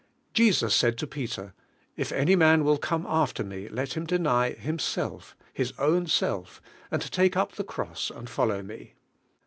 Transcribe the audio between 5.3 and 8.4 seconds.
his own self, and take up the cross and